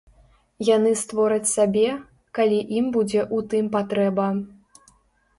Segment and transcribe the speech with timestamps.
[0.75, 1.83] Яны створаць сабе,
[2.37, 4.25] калі ім будзе ў тым патрэба.